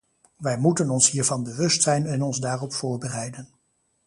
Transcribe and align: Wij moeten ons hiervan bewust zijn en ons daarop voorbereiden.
Wij 0.37 0.57
moeten 0.57 0.89
ons 0.89 1.09
hiervan 1.11 1.43
bewust 1.43 1.83
zijn 1.83 2.05
en 2.05 2.21
ons 2.21 2.39
daarop 2.39 2.73
voorbereiden. 2.73 3.49